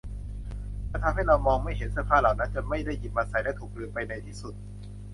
[0.91, 4.53] จะทำให้เรามองไม่เห็นเสื้อผ้าเหล่านั้น จนไม่ได้หยิบมาใส่ และถูกลืมไปในที่สุด